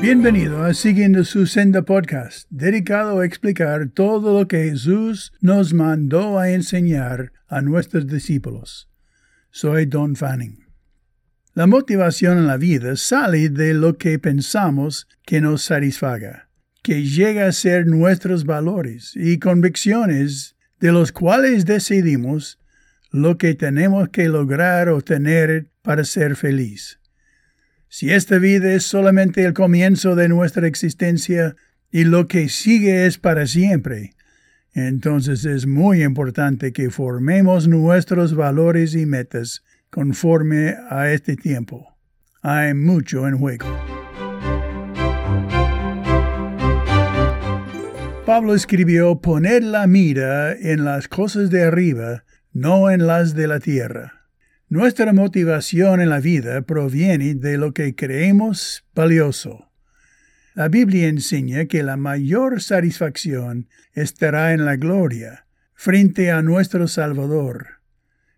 Bienvenido 0.00 0.64
a 0.64 0.72
Siguiendo 0.72 1.24
su 1.24 1.46
Senda 1.46 1.82
Podcast, 1.82 2.46
dedicado 2.48 3.20
a 3.20 3.26
explicar 3.26 3.90
todo 3.90 4.38
lo 4.38 4.48
que 4.48 4.70
Jesús 4.70 5.34
nos 5.42 5.74
mandó 5.74 6.38
a 6.38 6.50
enseñar 6.52 7.32
a 7.48 7.60
nuestros 7.60 8.06
discípulos. 8.06 8.88
Soy 9.50 9.84
Don 9.84 10.16
Fanning. 10.16 10.64
La 11.52 11.66
motivación 11.66 12.38
en 12.38 12.46
la 12.46 12.56
vida 12.56 12.96
sale 12.96 13.50
de 13.50 13.74
lo 13.74 13.98
que 13.98 14.18
pensamos 14.18 15.06
que 15.26 15.42
nos 15.42 15.64
satisfaga, 15.64 16.48
que 16.82 17.04
llega 17.04 17.46
a 17.46 17.52
ser 17.52 17.86
nuestros 17.86 18.46
valores 18.46 19.12
y 19.14 19.38
convicciones 19.38 20.56
de 20.78 20.92
los 20.92 21.12
cuales 21.12 21.66
decidimos 21.66 22.58
lo 23.10 23.36
que 23.36 23.54
tenemos 23.54 24.08
que 24.08 24.30
lograr 24.30 24.88
o 24.88 25.02
tener 25.02 25.68
para 25.82 26.04
ser 26.04 26.36
feliz. 26.36 26.99
Si 27.92 28.12
esta 28.12 28.38
vida 28.38 28.72
es 28.72 28.84
solamente 28.84 29.44
el 29.44 29.52
comienzo 29.52 30.14
de 30.14 30.28
nuestra 30.28 30.68
existencia 30.68 31.56
y 31.90 32.04
lo 32.04 32.28
que 32.28 32.48
sigue 32.48 33.04
es 33.04 33.18
para 33.18 33.48
siempre, 33.48 34.14
entonces 34.72 35.44
es 35.44 35.66
muy 35.66 36.04
importante 36.04 36.72
que 36.72 36.90
formemos 36.90 37.66
nuestros 37.66 38.36
valores 38.36 38.94
y 38.94 39.06
metas 39.06 39.64
conforme 39.90 40.76
a 40.88 41.10
este 41.10 41.34
tiempo. 41.34 41.96
Hay 42.42 42.74
mucho 42.74 43.26
en 43.26 43.36
juego. 43.36 43.66
Pablo 48.24 48.54
escribió 48.54 49.20
poner 49.20 49.64
la 49.64 49.88
mira 49.88 50.52
en 50.52 50.84
las 50.84 51.08
cosas 51.08 51.50
de 51.50 51.64
arriba, 51.64 52.22
no 52.52 52.88
en 52.88 53.08
las 53.08 53.34
de 53.34 53.48
la 53.48 53.58
tierra. 53.58 54.19
Nuestra 54.70 55.12
motivación 55.12 56.00
en 56.00 56.10
la 56.10 56.20
vida 56.20 56.62
proviene 56.62 57.34
de 57.34 57.58
lo 57.58 57.74
que 57.74 57.96
creemos 57.96 58.86
valioso. 58.94 59.68
La 60.54 60.68
Biblia 60.68 61.08
enseña 61.08 61.64
que 61.64 61.82
la 61.82 61.96
mayor 61.96 62.62
satisfacción 62.62 63.66
estará 63.94 64.52
en 64.52 64.64
la 64.64 64.76
gloria, 64.76 65.44
frente 65.74 66.30
a 66.30 66.42
nuestro 66.42 66.86
Salvador, 66.86 67.80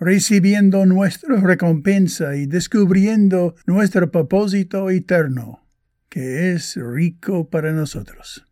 recibiendo 0.00 0.86
nuestra 0.86 1.42
recompensa 1.42 2.36
y 2.36 2.46
descubriendo 2.46 3.54
nuestro 3.66 4.10
propósito 4.10 4.88
eterno, 4.88 5.68
que 6.08 6.52
es 6.52 6.74
rico 6.76 7.50
para 7.50 7.72
nosotros. 7.72 8.46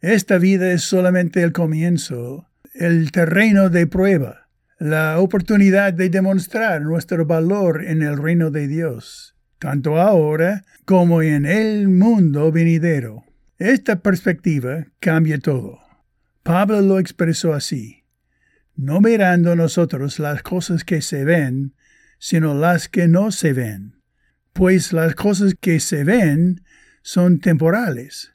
Esta 0.00 0.38
vida 0.38 0.72
es 0.72 0.80
solamente 0.80 1.42
el 1.42 1.52
comienzo, 1.52 2.48
el 2.72 3.12
terreno 3.12 3.68
de 3.68 3.86
prueba 3.86 4.41
la 4.82 5.20
oportunidad 5.20 5.92
de 5.92 6.08
demostrar 6.08 6.82
nuestro 6.82 7.24
valor 7.24 7.84
en 7.84 8.02
el 8.02 8.18
reino 8.18 8.50
de 8.50 8.66
Dios, 8.66 9.36
tanto 9.60 10.00
ahora 10.00 10.64
como 10.84 11.22
en 11.22 11.46
el 11.46 11.88
mundo 11.88 12.50
venidero. 12.50 13.22
Esta 13.58 14.00
perspectiva 14.00 14.88
cambia 14.98 15.38
todo. 15.38 15.78
Pablo 16.42 16.80
lo 16.80 16.98
expresó 16.98 17.54
así, 17.54 18.02
no 18.74 19.00
mirando 19.00 19.54
nosotros 19.54 20.18
las 20.18 20.42
cosas 20.42 20.82
que 20.82 21.00
se 21.00 21.24
ven, 21.24 21.76
sino 22.18 22.52
las 22.52 22.88
que 22.88 23.06
no 23.06 23.30
se 23.30 23.52
ven, 23.52 24.00
pues 24.52 24.92
las 24.92 25.14
cosas 25.14 25.54
que 25.60 25.78
se 25.78 26.02
ven 26.02 26.64
son 27.02 27.38
temporales, 27.38 28.32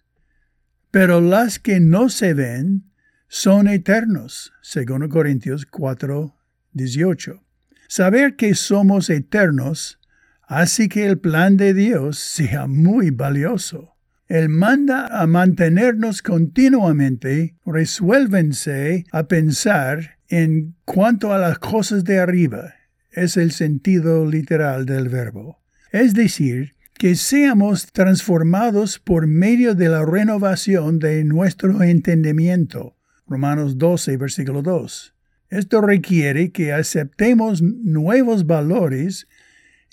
pero 0.91 1.19
las 1.19 1.59
que 1.59 1.81
no 1.81 2.07
se 2.07 2.33
ven 2.33 2.89
son 3.27 3.67
eternos, 3.67 4.53
según 4.61 5.09
Corintios 5.09 5.65
4, 5.65 6.36
18. 6.77 7.43
Saber 7.87 8.35
que 8.35 8.55
somos 8.55 9.09
eternos 9.09 9.99
hace 10.43 10.87
que 10.87 11.05
el 11.05 11.19
plan 11.19 11.57
de 11.57 11.73
Dios 11.73 12.19
sea 12.19 12.67
muy 12.67 13.09
valioso. 13.11 13.95
Él 14.27 14.49
manda 14.49 15.07
a 15.07 15.25
mantenernos 15.25 16.21
continuamente, 16.21 17.55
resuélvense 17.65 19.05
a 19.11 19.27
pensar 19.27 20.17
en 20.27 20.75
cuanto 20.85 21.33
a 21.33 21.37
las 21.37 21.59
cosas 21.59 22.03
de 22.03 22.19
arriba. 22.19 22.75
Es 23.11 23.37
el 23.37 23.51
sentido 23.51 24.25
literal 24.25 24.85
del 24.85 25.07
verbo. 25.07 25.59
Es 25.91 26.13
decir, 26.13 26.75
que 26.97 27.15
seamos 27.15 27.91
transformados 27.91 28.99
por 28.99 29.27
medio 29.27 29.75
de 29.75 29.87
la 29.87 30.03
renovación 30.03 30.99
de 30.99 31.23
nuestro 31.23 31.83
entendimiento. 31.83 32.97
Romanos 33.27 33.77
12, 33.77 34.17
versículo 34.17 34.61
2. 34.61 35.13
Esto 35.49 35.81
requiere 35.81 36.51
que 36.51 36.73
aceptemos 36.73 37.61
nuevos 37.61 38.45
valores 38.45 39.27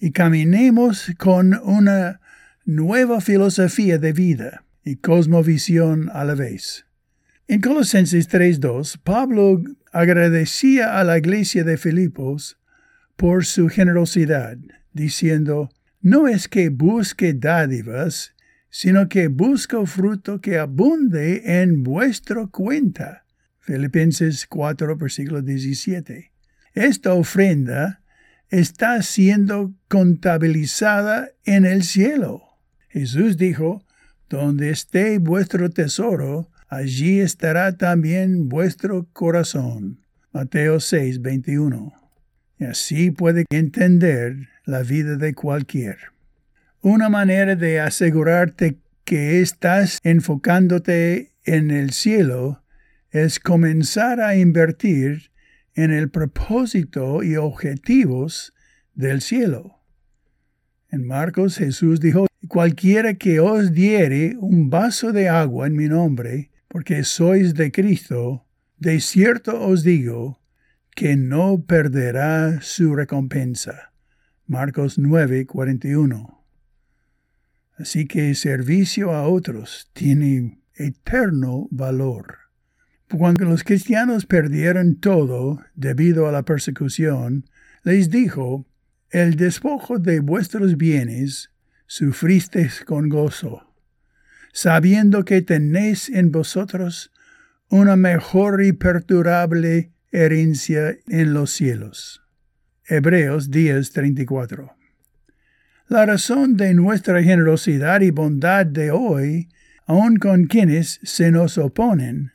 y 0.01 0.11
caminemos 0.11 1.13
con 1.17 1.55
una 1.63 2.21
nueva 2.65 3.21
filosofía 3.21 3.99
de 3.99 4.13
vida 4.13 4.65
y 4.85 4.97
cosmovisión 4.97 6.11
a 6.13 6.25
la 6.25 6.35
vez. 6.35 6.87
En 7.47 7.61
Colosenses 7.61 8.29
3.2, 8.29 8.99
Pablo 9.03 9.63
agradecía 9.93 10.99
a 10.99 11.05
la 11.05 11.19
iglesia 11.19 11.63
de 11.63 11.77
Filipos 11.77 12.59
por 13.17 13.45
su 13.45 13.69
generosidad, 13.69 14.57
diciendo, 14.93 15.71
no 16.01 16.27
es 16.27 16.49
que 16.49 16.69
busque 16.69 17.33
dádivas, 17.33 18.35
sino 18.71 19.09
que 19.09 19.29
busco 19.29 19.87
fruto 19.87 20.41
que 20.41 20.59
abunde 20.59 21.63
en 21.63 21.83
vuestra 21.85 22.47
cuenta. 22.49 23.24
Filipenses 23.65 24.47
4, 24.47 24.97
versículo 24.97 25.41
17. 25.41 26.31
Esta 26.75 27.15
ofrenda 27.15 28.03
está 28.51 29.01
siendo 29.01 29.73
contabilizada 29.89 31.31
en 31.47 31.65
el 31.65 31.83
cielo. 31.83 32.43
Jesús 32.91 33.39
dijo, 33.39 33.83
Donde 34.29 34.69
esté 34.69 35.19
vuestro 35.19 35.71
tesoro, 35.71 36.51
allí 36.69 37.21
estará 37.21 37.79
también 37.79 38.51
vuestro 38.51 39.07
corazón. 39.15 40.01
Mateo 40.33 40.79
6, 40.79 41.23
21. 41.23 41.95
Y 42.59 42.65
así 42.65 43.11
puede 43.13 43.47
entender 43.51 44.49
la 44.67 44.83
vida 44.83 45.17
de 45.17 45.33
cualquier. 45.33 45.97
Una 46.83 47.09
manera 47.09 47.57
de 47.57 47.81
asegurarte 47.81 48.77
que 49.05 49.41
estás 49.41 50.01
enfocándote 50.03 51.33
en 51.45 51.71
el 51.71 51.93
cielo 51.93 52.64
es 53.15 53.39
comenzar 53.39 54.21
a 54.21 54.37
invertir 54.37 55.31
en 55.75 55.93
el 55.93 56.11
propósito 56.11 57.23
y 57.23 57.37
objetivos 57.37 58.53
del 58.93 59.23
cielo. 59.23 59.85
En 60.91 61.07
Marcos 61.07 61.57
Jesús 61.57 62.01
dijo, 62.01 62.27
cualquiera 62.49 63.15
que 63.15 63.39
os 63.39 63.73
diere 63.73 64.35
un 64.41 64.69
vaso 64.69 65.13
de 65.13 65.29
agua 65.29 65.69
en 65.69 65.77
mi 65.77 65.87
nombre, 65.87 66.51
porque 66.67 67.05
sois 67.05 67.55
de 67.55 67.71
Cristo, 67.71 68.49
de 68.79 68.99
cierto 68.99 69.65
os 69.65 69.85
digo, 69.85 70.41
que 70.97 71.15
no 71.15 71.63
perderá 71.65 72.63
su 72.63 72.97
recompensa. 72.97 73.93
Marcos 74.45 74.99
9, 74.99 75.47
41. 75.47 76.45
Así 77.79 78.07
que 78.07 78.35
servicio 78.35 79.13
a 79.13 79.29
otros 79.29 79.89
tiene 79.93 80.59
eterno 80.75 81.69
valor. 81.71 82.44
Cuando 83.17 83.45
los 83.45 83.63
cristianos 83.63 84.27
perdieron 84.27 84.97
todo 84.97 85.61
debido 85.77 86.27
a 86.27 86.33
la 86.33 86.43
persecución, 86.43 87.49
les 87.85 88.11
dijo, 88.11 88.67
el 89.11 89.37
despojo 89.37 90.01
de 90.01 90.19
vuestros 90.19 90.77
bienes 90.77 91.53
sufristeis 91.87 92.85
con 92.85 93.09
gozo, 93.09 93.73
sabiendo 94.53 95.25
que 95.25 95.43
tenéis 95.43 96.09
en 96.09 96.33
vosotros 96.33 97.13
una 97.69 97.95
mejor 97.95 98.65
y 98.65 98.73
perdurable 98.73 99.93
herencia 100.11 100.97
en 101.07 101.35
los 101.35 101.53
cielos. 101.53 102.21
Hebreos 102.87 103.51
10:34. 103.51 104.75
La 105.89 106.05
razón 106.05 106.57
de 106.57 106.75
nuestra 106.75 107.23
generosidad 107.23 108.01
y 108.01 108.11
bondad 108.11 108.67
de 108.67 108.91
hoy, 108.91 109.49
aun 109.87 110.17
con 110.17 110.47
quienes 110.47 110.99
se 111.05 111.31
nos 111.31 111.59
oponen, 111.59 112.34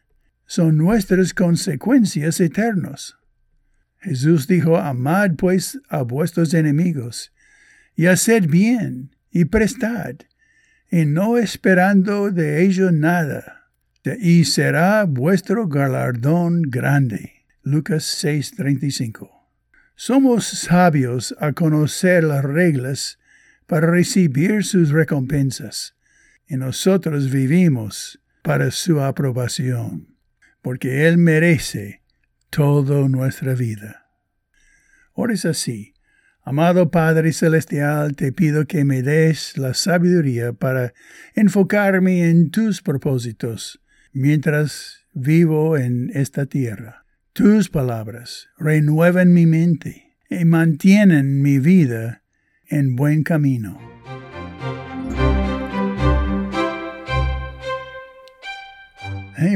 son 0.50 0.78
nuestras 0.78 1.36
consecuencias 1.36 2.40
eternas. 2.40 3.16
Jesús 4.00 4.48
dijo, 4.48 4.78
Amad 4.78 5.36
pues 5.36 5.80
a 5.90 6.02
vuestros 6.02 6.56
enemigos, 6.56 7.32
y 7.96 8.08
haced 8.08 8.48
bien, 8.48 9.16
y 9.30 9.46
prestad, 9.46 10.16
y 10.90 11.06
no 11.06 11.38
esperando 11.38 12.32
de 12.32 12.64
ello 12.66 12.92
nada, 12.92 13.70
y 14.20 14.46
será 14.46 15.04
vuestro 15.04 15.68
galardón 15.68 16.64
grande. 16.64 17.46
Lucas 17.62 18.06
6:35. 18.06 19.30
Somos 19.94 20.48
sabios 20.48 21.36
a 21.40 21.54
conocer 21.54 22.24
las 22.24 22.44
reglas 22.44 23.20
para 23.68 23.86
recibir 23.86 24.64
sus 24.64 24.90
recompensas, 24.90 25.94
y 26.48 26.58
nosotros 26.58 27.30
vivimos 27.30 28.20
para 28.42 28.72
su 28.72 29.00
aprobación 29.00 30.09
porque 30.62 31.08
Él 31.08 31.18
merece 31.18 32.02
toda 32.50 33.08
nuestra 33.08 33.54
vida. 33.56 34.10
Ahora 35.16 35.34
es 35.34 35.46
así. 35.46 35.94
Amado 36.42 36.90
Padre 36.90 37.34
Celestial, 37.34 38.16
te 38.16 38.32
pido 38.32 38.66
que 38.66 38.84
me 38.84 39.04
des 39.04 39.58
la 39.58 39.74
sabiduría 39.74 40.54
para 40.54 40.94
enfocarme 41.36 42.30
en 42.30 42.50
tus 42.50 42.82
propósitos 42.82 43.82
mientras 44.14 45.06
vivo 45.14 45.78
en 45.78 46.10
esta 46.14 46.46
tierra. 46.46 47.06
Tus 47.34 47.70
palabras 47.70 48.50
renuevan 48.58 49.34
mi 49.34 49.46
mente 49.46 50.18
y 50.30 50.46
mantienen 50.46 51.42
mi 51.42 51.60
vida 51.60 52.24
en 52.68 52.96
buen 52.96 53.24
camino. 53.24 53.99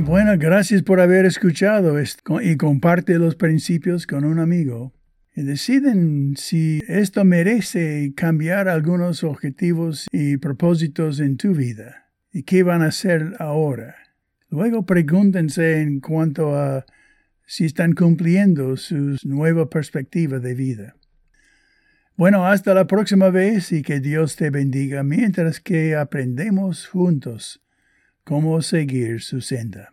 Bueno, 0.01 0.33
gracias 0.37 0.81
por 0.81 1.01
haber 1.01 1.25
escuchado 1.25 1.95
y 2.41 2.55
comparte 2.55 3.19
los 3.19 3.35
principios 3.35 4.07
con 4.07 4.23
un 4.23 4.39
amigo. 4.39 4.93
Y 5.35 5.41
deciden 5.41 6.35
si 6.37 6.81
esto 6.87 7.25
merece 7.25 8.13
cambiar 8.15 8.69
algunos 8.69 9.25
objetivos 9.25 10.07
y 10.11 10.37
propósitos 10.37 11.19
en 11.19 11.35
tu 11.35 11.53
vida 11.53 12.11
y 12.31 12.43
qué 12.43 12.63
van 12.63 12.81
a 12.81 12.87
hacer 12.87 13.33
ahora. 13.39 13.95
Luego 14.49 14.85
pregúntense 14.85 15.81
en 15.81 15.99
cuanto 15.99 16.55
a 16.57 16.85
si 17.45 17.65
están 17.65 17.93
cumpliendo 17.93 18.77
su 18.77 19.17
nueva 19.25 19.69
perspectiva 19.69 20.39
de 20.39 20.53
vida. 20.53 20.95
Bueno, 22.15 22.47
hasta 22.47 22.73
la 22.73 22.87
próxima 22.87 23.31
vez 23.31 23.73
y 23.73 23.81
que 23.81 23.99
Dios 23.99 24.37
te 24.37 24.49
bendiga 24.49 25.03
mientras 25.03 25.59
que 25.59 25.95
aprendemos 25.95 26.87
juntos 26.87 27.62
cómo 28.23 28.61
seguir 28.61 29.21
su 29.21 29.41
senda. 29.41 29.92